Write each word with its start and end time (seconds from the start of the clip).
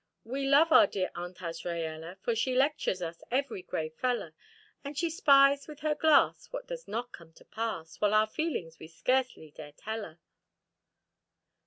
We 0.23 0.47
love 0.47 0.71
our 0.71 0.87
dear 0.87 1.11
Aunt 1.13 1.37
Azraella, 1.43 2.17
For 2.21 2.33
she 2.35 2.55
lectures 2.55 3.03
us 3.03 3.21
every 3.29 3.61
Grey 3.61 3.89
feller!_ 3.89 4.33
_And 4.83 4.97
she 4.97 5.11
spies 5.11 5.67
with 5.67 5.81
her 5.81 5.93
glass 5.93 6.47
What 6.51 6.65
does 6.65 6.87
not 6.87 7.11
come 7.11 7.33
to 7.33 7.45
pass, 7.45 8.01
While 8.01 8.15
our 8.15 8.25
feelings 8.25 8.79
we 8.79 8.87
scarcely 8.87 9.51
dare 9.51 9.73
tell 9.73 10.01
her. 10.01 10.19